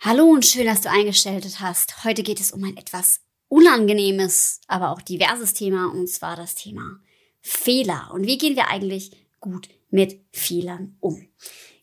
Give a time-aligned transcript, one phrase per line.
[0.00, 2.04] Hallo und schön, dass du eingestellt hast.
[2.04, 7.00] Heute geht es um ein etwas unangenehmes, aber auch diverses Thema, und zwar das Thema
[7.40, 8.10] Fehler.
[8.12, 11.26] Und wie gehen wir eigentlich gut mit Fehlern um?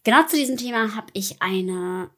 [0.05, 2.09] Genau zu diesem Thema habe ich eine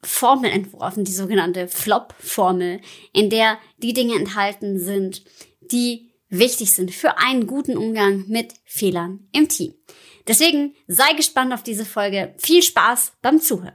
[0.00, 2.80] Formel entworfen, die sogenannte Flop-Formel,
[3.12, 5.24] in der die Dinge enthalten sind,
[5.60, 9.74] die wichtig sind für einen guten Umgang mit Fehlern im Team.
[10.28, 12.32] Deswegen sei gespannt auf diese Folge.
[12.38, 13.74] Viel Spaß beim Zuhören.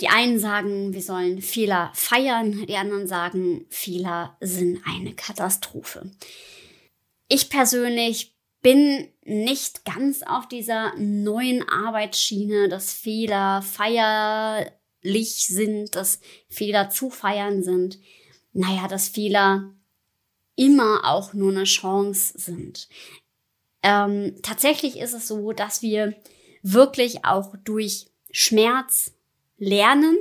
[0.00, 6.10] Die einen sagen, wir sollen Fehler feiern, die anderen sagen, Fehler sind eine Katastrophe.
[7.28, 16.90] Ich persönlich bin nicht ganz auf dieser neuen Arbeitsschiene, dass Fehler feierlich sind, dass Fehler
[16.90, 17.98] zu feiern sind.
[18.52, 19.72] Naja, dass Fehler
[20.56, 22.88] immer auch nur eine Chance sind.
[23.82, 26.14] Ähm, tatsächlich ist es so, dass wir
[26.62, 29.12] wirklich auch durch Schmerz,
[29.58, 30.16] lernen.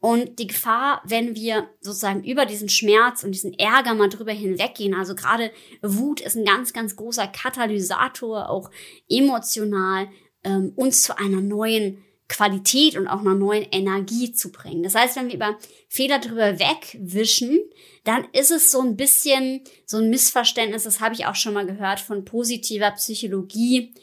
[0.00, 4.94] Und die Gefahr, wenn wir sozusagen über diesen Schmerz und diesen Ärger mal drüber hinweggehen,
[4.94, 8.70] also gerade Wut ist ein ganz, ganz großer Katalysator, auch
[9.08, 10.08] emotional,
[10.42, 14.82] ähm, uns zu einer neuen Qualität und auch einer neuen Energie zu bringen.
[14.82, 17.60] Das heißt, wenn wir über Fehler drüber wegwischen,
[18.04, 21.66] dann ist es so ein bisschen so ein Missverständnis, das habe ich auch schon mal
[21.66, 23.94] gehört von positiver Psychologie,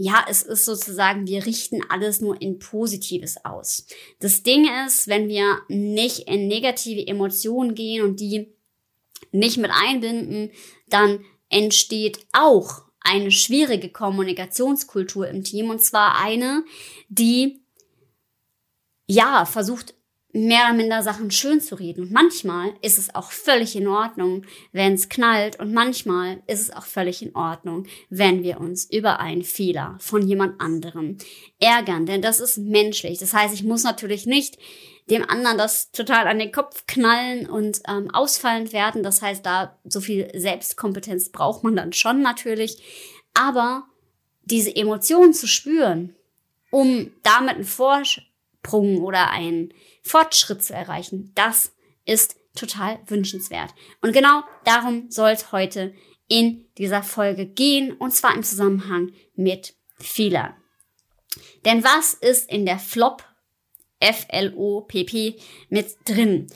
[0.00, 3.84] ja, es ist sozusagen, wir richten alles nur in Positives aus.
[4.20, 8.54] Das Ding ist, wenn wir nicht in negative Emotionen gehen und die
[9.32, 10.52] nicht mit einbinden,
[10.88, 16.64] dann entsteht auch eine schwierige Kommunikationskultur im Team und zwar eine,
[17.08, 17.60] die
[19.08, 19.94] ja versucht
[20.46, 22.04] mehr oder minder Sachen schön zu reden.
[22.04, 25.58] Und manchmal ist es auch völlig in Ordnung, wenn es knallt.
[25.58, 30.26] Und manchmal ist es auch völlig in Ordnung, wenn wir uns über einen Fehler von
[30.26, 31.18] jemand anderem
[31.58, 32.06] ärgern.
[32.06, 33.18] Denn das ist menschlich.
[33.18, 34.58] Das heißt, ich muss natürlich nicht
[35.10, 39.02] dem anderen das total an den Kopf knallen und ähm, ausfallend werden.
[39.02, 42.82] Das heißt, da so viel Selbstkompetenz braucht man dann schon natürlich.
[43.34, 43.84] Aber
[44.42, 46.14] diese Emotionen zu spüren,
[46.70, 47.64] um damit einen
[48.62, 51.32] Vorsprung oder einen Fortschritt zu erreichen.
[51.34, 51.72] Das
[52.04, 53.74] ist total wünschenswert.
[54.00, 55.94] Und genau darum soll es heute
[56.28, 60.54] in dieser Folge gehen, und zwar im Zusammenhang mit Fehlern.
[61.64, 63.24] Denn was ist in der Flop,
[64.00, 65.38] F-L-O-P-P,
[65.70, 66.48] mit drin?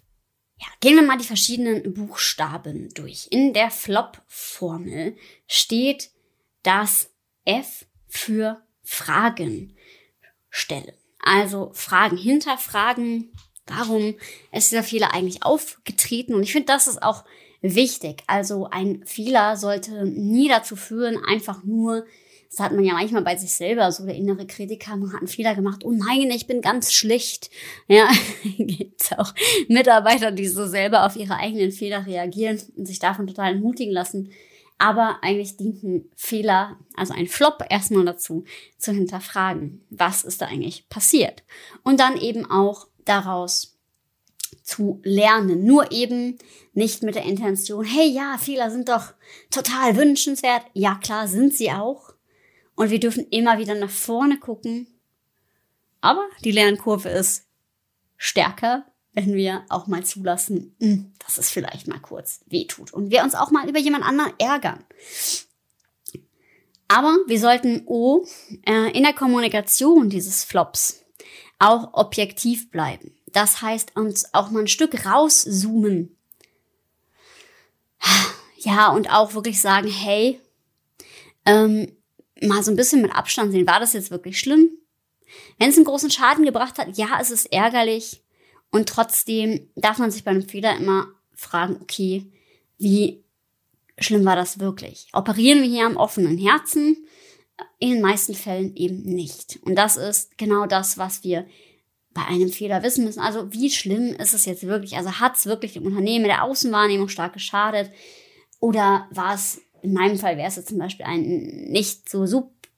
[0.58, 3.28] Ja, gehen wir mal die verschiedenen Buchstaben durch.
[3.30, 5.16] In der Flop-Formel
[5.48, 6.10] steht
[6.62, 7.10] das
[7.44, 9.76] F für Fragen
[10.50, 10.94] stellen.
[11.22, 13.32] Also Fragen hinterfragen,
[13.66, 14.14] warum
[14.52, 16.34] ist dieser Fehler eigentlich aufgetreten?
[16.34, 17.24] Und ich finde, das ist auch
[17.62, 18.24] wichtig.
[18.26, 22.04] Also ein Fehler sollte nie dazu führen, einfach nur,
[22.50, 25.28] das hat man ja manchmal bei sich selber, so der innere Kritiker, man hat einen
[25.28, 27.50] Fehler gemacht, oh nein, ich bin ganz schlecht.
[27.86, 28.10] Ja,
[28.58, 29.32] gibt's auch
[29.68, 34.32] Mitarbeiter, die so selber auf ihre eigenen Fehler reagieren und sich davon total entmutigen lassen.
[34.82, 38.42] Aber eigentlich dienten Fehler, also ein Flop, erstmal dazu,
[38.78, 41.44] zu hinterfragen, was ist da eigentlich passiert.
[41.84, 43.78] Und dann eben auch daraus
[44.64, 45.64] zu lernen.
[45.64, 46.36] Nur eben
[46.72, 49.14] nicht mit der Intention, hey ja, Fehler sind doch
[49.52, 50.64] total wünschenswert.
[50.72, 52.14] Ja, klar, sind sie auch.
[52.74, 54.88] Und wir dürfen immer wieder nach vorne gucken.
[56.00, 57.46] Aber die Lernkurve ist
[58.16, 63.22] stärker wenn wir auch mal zulassen, hm, dass es vielleicht mal kurz wehtut und wir
[63.22, 64.84] uns auch mal über jemand anderen ärgern.
[66.88, 68.26] Aber wir sollten O
[68.66, 71.04] äh, in der Kommunikation dieses Flops
[71.58, 73.14] auch objektiv bleiben.
[73.32, 76.16] Das heißt, uns auch mal ein Stück rauszoomen.
[78.58, 80.40] Ja, und auch wirklich sagen, hey,
[81.46, 81.96] ähm,
[82.40, 84.70] mal so ein bisschen mit Abstand sehen, war das jetzt wirklich schlimm?
[85.58, 88.22] Wenn es einen großen Schaden gebracht hat, ja, es ist ärgerlich.
[88.72, 92.26] Und trotzdem darf man sich bei einem Fehler immer fragen, okay,
[92.78, 93.22] wie
[93.98, 95.08] schlimm war das wirklich?
[95.12, 96.96] Operieren wir hier am offenen Herzen?
[97.78, 99.60] In den meisten Fällen eben nicht.
[99.62, 101.46] Und das ist genau das, was wir
[102.14, 103.20] bei einem Fehler wissen müssen.
[103.20, 104.96] Also wie schlimm ist es jetzt wirklich?
[104.96, 107.90] Also hat es wirklich dem Unternehmen der Außenwahrnehmung stark geschadet?
[108.58, 112.24] Oder war es, in meinem Fall wäre es jetzt zum Beispiel ein nicht so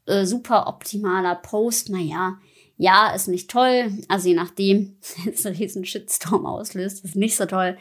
[0.07, 1.89] äh, super optimaler Post?
[1.91, 2.39] Naja,
[2.77, 3.93] ja, ist nicht toll.
[4.09, 7.77] Also je nachdem, wenn es einen riesen Shitstorm auslöst, ist nicht so toll.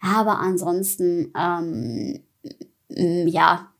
[0.00, 2.22] Aber ansonsten, ähm,
[2.88, 3.72] ja,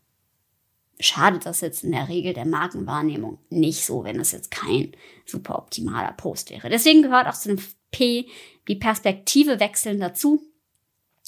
[0.99, 4.93] schadet das jetzt in der Regel der Markenwahrnehmung nicht so, wenn es jetzt kein
[5.27, 6.71] super optimaler Post wäre.
[6.71, 8.27] Deswegen gehört auch zu dem P
[8.67, 10.43] die Perspektive wechseln dazu.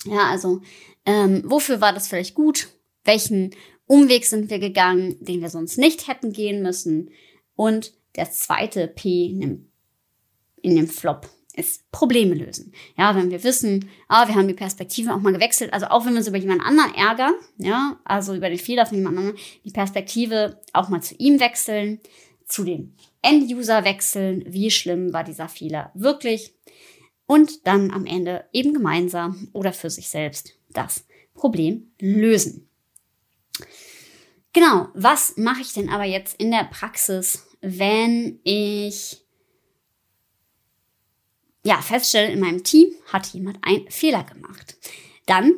[0.04, 0.62] Ja, also
[1.04, 2.68] ähm, wofür war das vielleicht gut?
[3.04, 3.54] Welchen
[3.86, 7.10] Umweg sind wir gegangen, den wir sonst nicht hätten gehen müssen?
[7.54, 12.72] Und der zweite P in dem Flop ist Probleme lösen.
[12.96, 16.12] Ja, wenn wir wissen, ah, wir haben die Perspektive auch mal gewechselt, also auch wenn
[16.12, 19.70] wir uns über jemand anderen ärgern, ja, also über den Fehler von jemand anderem, die
[19.70, 22.00] Perspektive auch mal zu ihm wechseln,
[22.46, 26.54] zu dem End-User wechseln, wie schlimm war dieser Fehler wirklich
[27.26, 31.04] und dann am Ende eben gemeinsam oder für sich selbst das
[31.34, 32.68] Problem lösen.
[34.52, 39.22] Genau, was mache ich denn aber jetzt in der Praxis, wenn ich
[41.64, 44.76] ja, feststelle, in meinem Team hat jemand einen Fehler gemacht.
[45.26, 45.54] Dann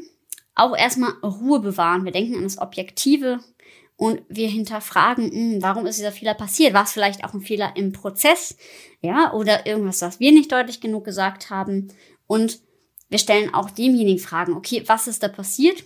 [0.55, 2.05] auch erstmal Ruhe bewahren.
[2.05, 3.41] Wir denken an das Objektive
[3.97, 6.75] und wir hinterfragen, hm, warum ist dieser Fehler passiert?
[6.75, 8.56] War es vielleicht auch ein Fehler im Prozess?
[9.02, 11.93] Ja, oder irgendwas, was wir nicht deutlich genug gesagt haben?
[12.26, 12.61] Und
[13.08, 15.85] wir stellen auch demjenigen Fragen, okay, was ist da passiert?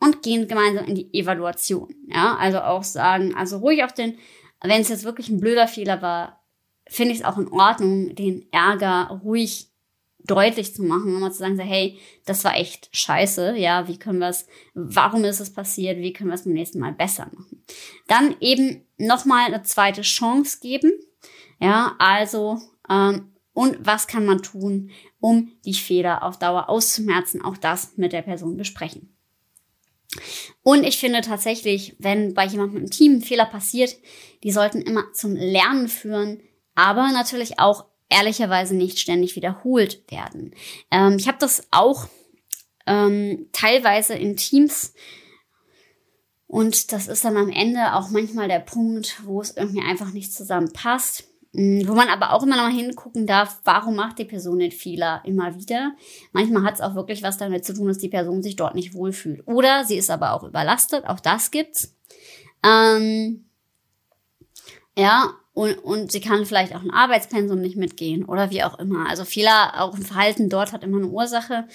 [0.00, 1.94] Und gehen gemeinsam in die Evaluation.
[2.08, 4.18] Ja, also auch sagen, also ruhig auf den,
[4.62, 6.40] wenn es jetzt wirklich ein blöder Fehler war,
[6.88, 9.72] finde ich es auch in Ordnung, den Ärger ruhig
[10.24, 14.20] deutlich zu machen, mal zu sagen, so, hey, das war echt scheiße, ja, wie können
[14.20, 17.64] wir es, warum ist es passiert, wie können wir es beim nächsten Mal besser machen.
[18.06, 20.92] Dann eben nochmal eine zweite Chance geben,
[21.60, 27.56] ja, also, ähm, und was kann man tun, um die Fehler auf Dauer auszumerzen, auch
[27.56, 29.11] das mit der Person besprechen.
[30.62, 33.96] Und ich finde tatsächlich, wenn bei jemandem im Team ein Fehler passiert,
[34.42, 36.40] die sollten immer zum Lernen führen,
[36.74, 40.54] aber natürlich auch ehrlicherweise nicht ständig wiederholt werden.
[40.90, 42.08] Ähm, ich habe das auch
[42.86, 44.92] ähm, teilweise in Teams
[46.52, 50.34] und das ist dann am Ende auch manchmal der Punkt, wo es irgendwie einfach nicht
[50.34, 51.24] zusammenpasst.
[51.52, 54.70] Mm, wo man aber auch immer noch mal hingucken darf, warum macht die Person den
[54.70, 55.94] Fehler immer wieder.
[56.32, 58.94] Manchmal hat es auch wirklich was damit zu tun, dass die Person sich dort nicht
[58.94, 59.46] wohlfühlt.
[59.46, 61.94] Oder sie ist aber auch überlastet, auch das gibt's.
[62.64, 63.44] Ähm,
[64.96, 69.06] ja, und, und sie kann vielleicht auch ein Arbeitspensum nicht mitgehen oder wie auch immer.
[69.08, 71.68] Also Fehler, auch im Verhalten dort hat immer eine Ursache.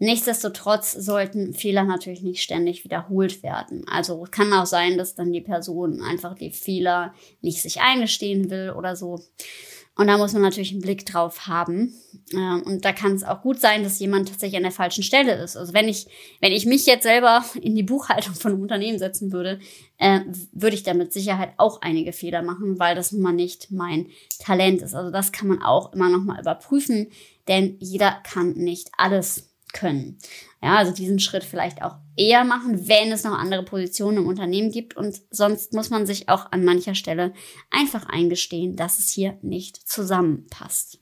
[0.00, 3.86] Nichtsdestotrotz sollten Fehler natürlich nicht ständig wiederholt werden.
[3.88, 8.74] Also kann auch sein, dass dann die Person einfach die Fehler nicht sich eingestehen will
[8.76, 9.20] oder so.
[10.00, 11.92] Und da muss man natürlich einen Blick drauf haben.
[12.32, 15.34] Ähm, und da kann es auch gut sein, dass jemand tatsächlich an der falschen Stelle
[15.34, 15.58] ist.
[15.58, 16.06] Also wenn ich,
[16.40, 19.60] wenn ich mich jetzt selber in die Buchhaltung von einem Unternehmen setzen würde,
[19.98, 20.20] äh,
[20.52, 24.06] würde ich da mit Sicherheit auch einige Fehler machen, weil das nun mal nicht mein
[24.38, 24.94] Talent ist.
[24.94, 27.08] Also das kann man auch immer noch mal überprüfen,
[27.46, 30.18] denn jeder kann nicht alles können.
[30.62, 34.70] Ja, also diesen Schritt vielleicht auch eher machen, wenn es noch andere Positionen im Unternehmen
[34.70, 34.96] gibt.
[34.96, 37.32] Und sonst muss man sich auch an mancher Stelle
[37.70, 40.98] einfach eingestehen, dass es hier nicht zusammenpasst.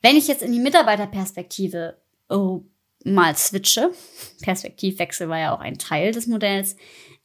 [0.00, 1.98] Wenn ich jetzt in die Mitarbeiterperspektive
[2.28, 2.62] oh,
[3.04, 3.92] mal switche,
[4.42, 6.76] Perspektivwechsel war ja auch ein Teil des Modells,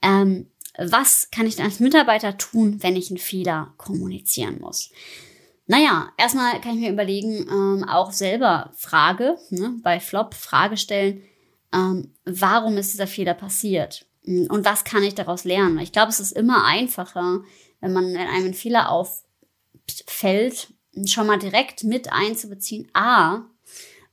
[0.01, 4.91] ähm, was kann ich dann als Mitarbeiter tun, wenn ich einen Fehler kommunizieren muss?
[5.68, 11.22] Naja, erstmal kann ich mir überlegen, ähm, auch selber Frage, ne, bei Flop Frage stellen,
[11.74, 14.06] ähm, warum ist dieser Fehler passiert?
[14.24, 15.80] Hm, und was kann ich daraus lernen?
[15.80, 17.42] Ich glaube, es ist immer einfacher,
[17.81, 20.74] wenn man in einem Fehler auffällt,
[21.06, 23.42] schon mal direkt mit einzubeziehen, ah,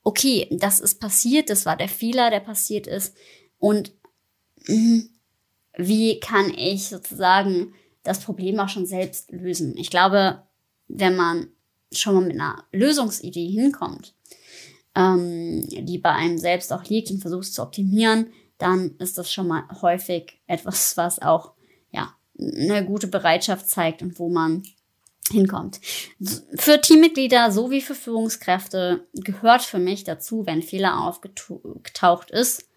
[0.03, 3.17] okay, das ist passiert, das war der Fehler, der passiert ist.
[3.59, 3.93] Und
[4.67, 5.05] mh,
[5.77, 9.77] wie kann ich sozusagen das Problem auch schon selbst lösen?
[9.77, 10.44] Ich glaube,
[10.89, 11.49] wenn man
[11.93, 14.15] schon mal mit einer Lösungsidee hinkommt,
[14.95, 19.49] ähm, die bei einem selbst auch liegt und versucht zu optimieren, dann ist das schon
[19.49, 21.53] mal häufig etwas, was auch
[21.91, 24.63] ja eine gute Bereitschaft zeigt und wo man
[25.31, 25.81] hinkommt.
[26.57, 32.69] Für Teammitglieder sowie für Führungskräfte gehört für mich dazu, wenn Fehler aufgetaucht ist,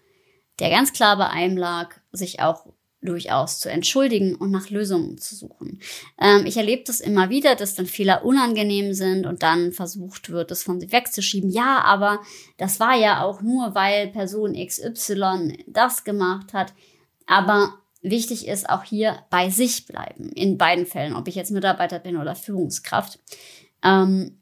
[0.58, 2.66] der ganz klar bei einem lag, sich auch
[3.00, 5.80] durchaus zu entschuldigen und nach Lösungen zu suchen.
[6.20, 10.50] Ähm, ich erlebe das immer wieder, dass dann Fehler unangenehm sind und dann versucht wird,
[10.50, 11.50] das von sich wegzuschieben.
[11.50, 12.20] Ja, aber
[12.56, 16.74] das war ja auch nur, weil Person XY das gemacht hat.
[17.26, 22.00] Aber wichtig ist auch hier bei sich bleiben, in beiden Fällen, ob ich jetzt Mitarbeiter
[22.00, 23.20] bin oder Führungskraft.
[23.84, 24.40] Ähm,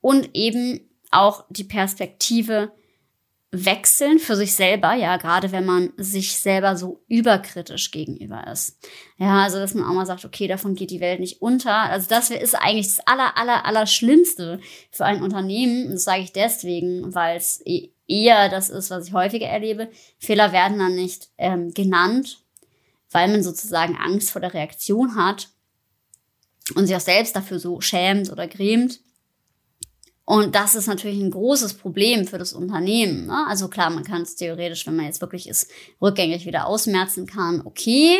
[0.00, 2.72] und eben auch die Perspektive,
[3.50, 8.78] wechseln für sich selber, ja, gerade wenn man sich selber so überkritisch gegenüber ist.
[9.16, 11.74] Ja, also dass man auch mal sagt, okay, davon geht die Welt nicht unter.
[11.74, 15.90] Also das ist eigentlich das aller, aller, aller Schlimmste für ein Unternehmen.
[15.90, 17.62] Das sage ich deswegen, weil es
[18.06, 19.88] eher das ist, was ich häufiger erlebe.
[20.18, 22.42] Fehler werden dann nicht ähm, genannt,
[23.10, 25.48] weil man sozusagen Angst vor der Reaktion hat
[26.74, 29.00] und sich auch selbst dafür so schämt oder grämt.
[30.28, 33.28] Und das ist natürlich ein großes Problem für das Unternehmen.
[33.28, 33.46] Ne?
[33.48, 35.68] Also klar, man kann es theoretisch, wenn man jetzt wirklich es
[36.02, 38.18] rückgängig wieder ausmerzen kann, okay.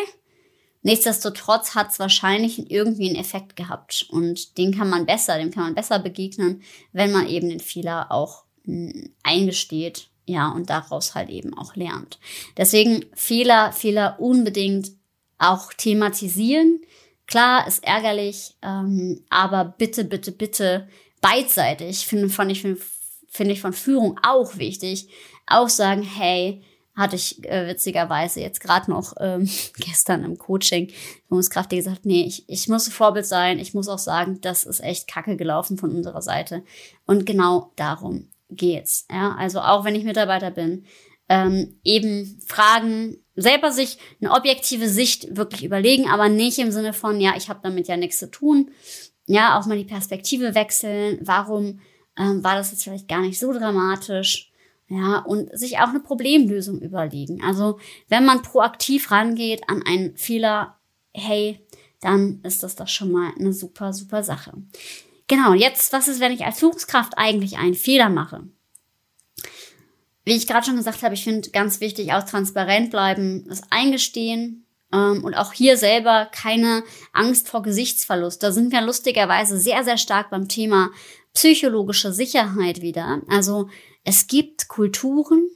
[0.80, 4.06] Nichtsdestotrotz hat es wahrscheinlich irgendwie einen Effekt gehabt.
[4.08, 6.62] Und den kann man besser, dem kann man besser begegnen,
[6.92, 12.18] wenn man eben den Fehler auch hm, eingesteht, ja, und daraus halt eben auch lernt.
[12.56, 14.92] Deswegen Fehler, Fehler unbedingt
[15.36, 16.80] auch thematisieren.
[17.26, 20.88] Klar, ist ärgerlich, ähm, aber bitte, bitte, bitte
[21.20, 22.80] beidseitig, finde fand ich, finde
[23.28, 25.08] find ich von Führung auch wichtig,
[25.46, 26.62] auch sagen, hey,
[26.98, 29.48] hatte ich äh, witzigerweise jetzt gerade noch ähm,
[29.78, 30.90] gestern im Coaching
[31.28, 34.80] Führungskraft, die gesagt, nee, ich, ich muss Vorbild sein, ich muss auch sagen, das ist
[34.80, 36.64] echt kacke gelaufen von unserer Seite.
[37.06, 39.06] Und genau darum geht's.
[39.10, 40.86] Ja, also auch wenn ich Mitarbeiter bin,
[41.28, 47.20] ähm, eben Fragen, selber sich eine objektive Sicht wirklich überlegen, aber nicht im Sinne von,
[47.20, 48.70] ja, ich habe damit ja nichts zu tun,
[49.28, 51.18] ja, auch mal die Perspektive wechseln.
[51.20, 51.80] Warum
[52.18, 54.50] ähm, war das jetzt vielleicht gar nicht so dramatisch?
[54.88, 57.44] Ja, und sich auch eine Problemlösung überlegen.
[57.44, 60.78] Also, wenn man proaktiv rangeht an einen Fehler,
[61.12, 61.60] hey,
[62.00, 64.54] dann ist das doch schon mal eine super, super Sache.
[65.26, 68.44] Genau, jetzt, was ist, wenn ich als Führungskraft eigentlich einen Fehler mache?
[70.24, 74.64] Wie ich gerade schon gesagt habe, ich finde ganz wichtig, auch transparent bleiben, das eingestehen,
[74.90, 78.42] und auch hier selber keine Angst vor Gesichtsverlust.
[78.42, 80.90] Da sind wir lustigerweise sehr, sehr stark beim Thema
[81.34, 83.22] psychologische Sicherheit wieder.
[83.28, 83.68] Also
[84.04, 85.48] es gibt Kulturen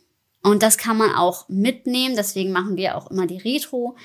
[0.42, 2.14] und das kann man auch mitnehmen.
[2.16, 3.96] Deswegen machen wir auch immer die Retro,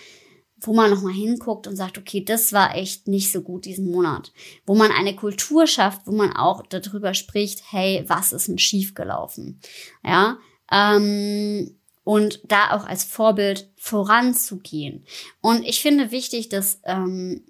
[0.60, 4.32] wo man nochmal hinguckt und sagt, okay, das war echt nicht so gut diesen Monat.
[4.66, 9.60] Wo man eine Kultur schafft, wo man auch darüber spricht, hey, was ist denn schiefgelaufen?
[10.04, 10.38] Ja,
[10.72, 11.77] ähm,
[12.08, 15.04] und da auch als Vorbild voranzugehen.
[15.42, 17.44] Und ich finde wichtig, dass ähm,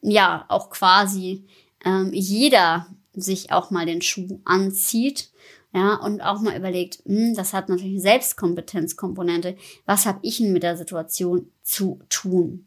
[0.00, 1.44] ja auch quasi
[1.84, 5.30] ähm, jeder sich auch mal den Schuh anzieht.
[5.74, 9.58] Ja, und auch mal überlegt, hm, das hat natürlich eine Selbstkompetenzkomponente.
[9.84, 12.64] Was habe ich denn mit der Situation zu tun?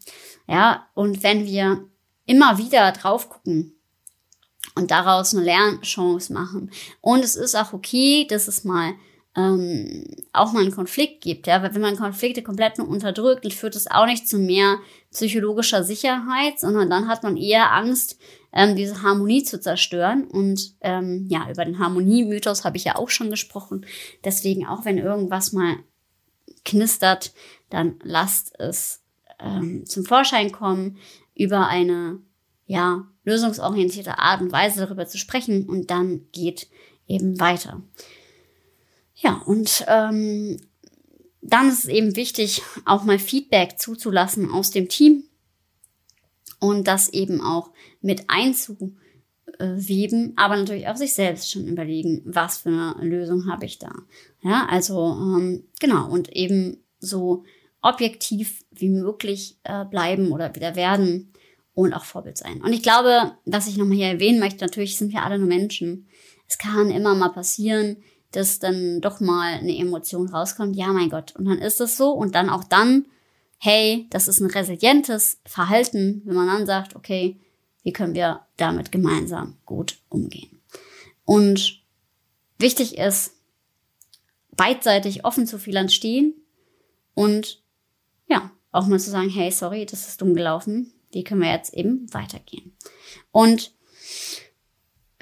[0.47, 1.89] Ja, und wenn wir
[2.27, 3.71] immer wieder drauf gucken,
[4.75, 6.69] und daraus eine Lernchance machen.
[6.99, 8.93] Und es ist auch okay, dass es mal
[9.35, 11.47] ähm, auch mal einen Konflikt gibt.
[11.47, 11.61] Ja?
[11.61, 14.77] Weil wenn man Konflikte komplett nur unterdrückt, dann führt es auch nicht zu mehr
[15.11, 18.19] psychologischer Sicherheit, sondern dann hat man eher Angst,
[18.53, 20.25] ähm, diese Harmonie zu zerstören.
[20.25, 23.85] Und ähm, ja, über den Harmonie-Mythos habe ich ja auch schon gesprochen.
[24.23, 25.75] Deswegen, auch wenn irgendwas mal
[26.63, 27.33] knistert,
[27.69, 29.03] dann lasst es
[29.39, 30.97] ähm, zum Vorschein kommen,
[31.35, 32.19] über eine
[32.65, 36.69] ja, lösungsorientierte Art und Weise darüber zu sprechen und dann geht
[37.07, 37.83] eben weiter.
[39.15, 40.59] Ja, und ähm,
[41.41, 45.23] dann ist es eben wichtig, auch mal Feedback zuzulassen aus dem Team
[46.59, 52.69] und das eben auch mit einzuweben, aber natürlich auch sich selbst schon überlegen, was für
[52.69, 53.91] eine Lösung habe ich da.
[54.41, 57.43] Ja, also ähm, genau und eben so
[57.81, 61.31] objektiv wie möglich äh, bleiben oder wieder werden
[61.73, 62.61] und auch Vorbild sein.
[62.61, 66.07] Und ich glaube, was ich nochmal hier erwähnen möchte, natürlich sind wir alle nur Menschen.
[66.47, 67.97] Es kann immer mal passieren,
[68.35, 72.11] dass dann doch mal eine Emotion rauskommt, ja, mein Gott, und dann ist es so
[72.11, 73.05] und dann auch dann,
[73.57, 77.39] hey, das ist ein resilientes Verhalten, wenn man dann sagt, okay,
[77.83, 80.59] wie können wir damit gemeinsam gut umgehen.
[81.23, 81.81] Und
[82.57, 83.31] wichtig ist,
[84.55, 86.33] beidseitig offen zu Fehlern stehen
[87.13, 87.61] und
[88.27, 91.73] ja, auch mal zu sagen, hey, sorry, das ist dumm gelaufen, wie können wir jetzt
[91.73, 92.75] eben weitergehen.
[93.31, 93.73] Und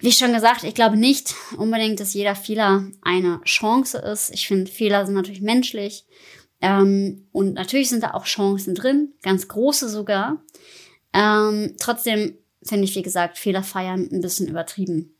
[0.03, 4.31] wie schon gesagt, ich glaube nicht unbedingt, dass jeder Fehler eine Chance ist.
[4.33, 6.05] Ich finde, Fehler sind natürlich menschlich.
[6.59, 10.43] Ähm, und natürlich sind da auch Chancen drin, ganz große sogar.
[11.13, 15.15] Ähm, trotzdem finde ich, wie gesagt, Fehler feiern ein bisschen übertrieben.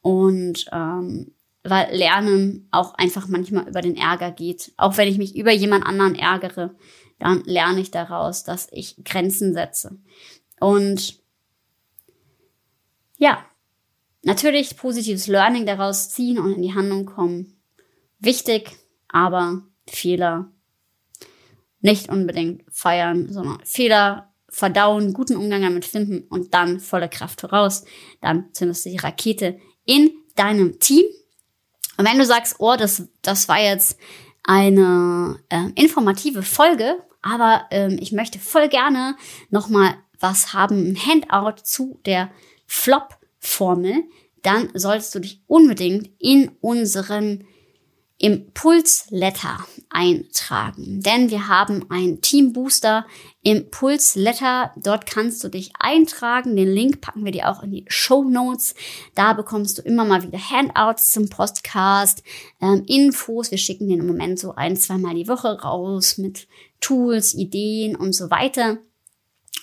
[0.00, 1.34] Und ähm,
[1.64, 4.70] weil Lernen auch einfach manchmal über den Ärger geht.
[4.76, 6.76] Auch wenn ich mich über jemand anderen ärgere,
[7.18, 9.98] dann lerne ich daraus, dass ich Grenzen setze.
[10.60, 11.18] Und
[13.18, 13.44] ja,
[14.22, 17.60] Natürlich positives Learning daraus ziehen und in die Handlung kommen.
[18.18, 18.76] Wichtig,
[19.08, 20.52] aber Fehler
[21.80, 27.84] nicht unbedingt feiern, sondern Fehler verdauen, guten Umgang damit finden und dann volle Kraft voraus.
[28.20, 31.06] Dann zündest du die Rakete in deinem Team.
[31.96, 33.98] Und wenn du sagst, oh, das, das war jetzt
[34.42, 39.16] eine äh, informative Folge, aber ähm, ich möchte voll gerne
[39.50, 42.30] nochmal was haben, ein Handout zu der
[42.66, 44.04] Flop Formel,
[44.42, 47.44] dann solltest du dich unbedingt in unseren
[48.22, 53.06] Impulsletter eintragen, denn wir haben ein Team Booster
[53.42, 54.72] Impulsletter.
[54.76, 56.54] Dort kannst du dich eintragen.
[56.54, 58.74] Den Link packen wir dir auch in die Show Notes.
[59.14, 62.22] Da bekommst du immer mal wieder Handouts zum Podcast,
[62.60, 63.50] ähm, Infos.
[63.50, 66.46] Wir schicken den im Moment so ein, zweimal die Woche raus mit
[66.80, 68.78] Tools, Ideen und so weiter.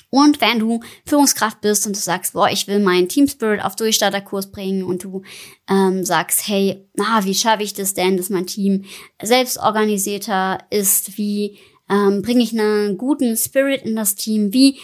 [0.10, 3.76] Und wenn du Führungskraft bist und du sagst, boah, ich will meinen Team Spirit auf
[3.76, 5.24] Durchstarterkurs bringen und du
[5.70, 8.86] ähm, sagst, hey, na, wie schaffe ich das denn, dass mein Team
[9.22, 11.18] selbstorganisierter ist?
[11.18, 11.58] Wie
[11.90, 14.54] ähm, bringe ich einen guten Spirit in das Team?
[14.54, 14.80] Wie,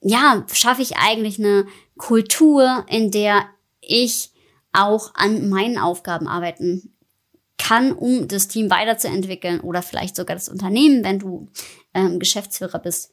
[0.00, 3.46] ja, schaffe ich eigentlich eine Kultur, in der
[3.80, 4.30] ich
[4.72, 6.92] auch an meinen Aufgaben arbeiten
[7.58, 11.48] kann, um das Team weiterzuentwickeln oder vielleicht sogar das Unternehmen, wenn du
[11.94, 13.12] ähm, Geschäftsführer bist.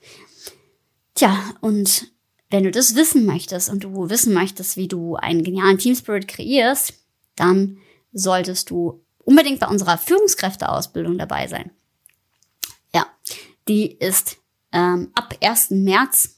[1.16, 2.12] Tja, und
[2.50, 6.28] wenn du das wissen möchtest und du wissen möchtest, wie du einen genialen Team Spirit
[6.28, 6.94] kreierst,
[7.36, 7.78] dann
[8.12, 11.72] solltest du unbedingt bei unserer Führungskräfteausbildung dabei sein.
[12.94, 13.08] Ja,
[13.68, 14.38] die ist
[14.72, 15.72] ähm, ab 1.
[15.72, 16.38] März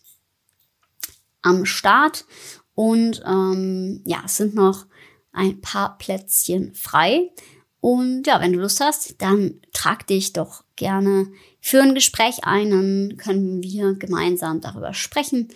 [1.41, 2.25] am Start
[2.73, 4.85] und ähm, ja, es sind noch
[5.31, 7.31] ein paar Plätzchen frei.
[7.79, 11.31] Und ja, wenn du Lust hast, dann trag dich doch gerne
[11.65, 15.47] für ein Gespräch ein, dann können wir gemeinsam darüber sprechen,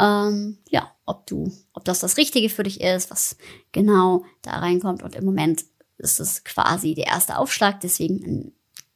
[0.00, 3.36] ähm, ja, ob du, ob das das Richtige für dich ist, was
[3.70, 5.04] genau da reinkommt.
[5.04, 5.64] Und im Moment
[5.98, 8.52] ist es quasi der erste Aufschlag, deswegen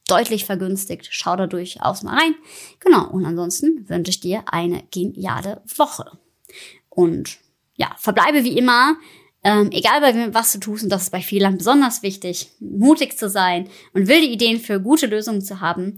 [0.09, 1.07] deutlich vergünstigt.
[1.09, 2.35] Schau da durchaus mal rein.
[2.81, 3.11] Genau.
[3.11, 6.19] Und ansonsten wünsche ich dir eine geniale Woche.
[6.89, 7.37] Und
[7.77, 8.97] ja, verbleibe wie immer
[9.41, 13.29] ähm, egal bei was du tust, und das ist bei Fehlern besonders wichtig, mutig zu
[13.29, 15.97] sein und wilde Ideen für gute Lösungen zu haben.